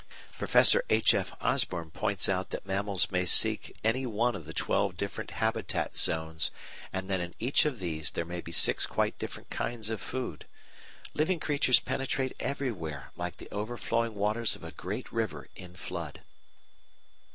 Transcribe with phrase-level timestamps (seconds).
[0.39, 1.13] Professor H.
[1.13, 1.31] F.
[1.41, 6.49] Osborn points out that mammals may seek any one of the twelve different habitat zones,
[6.91, 10.47] and that in each of these there may be six quite different kinds of food.
[11.13, 16.23] Living creatures penetrate everywhere like the overflowing waters of a great river in flood.